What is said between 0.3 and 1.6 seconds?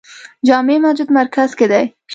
جامع مسجد مرکز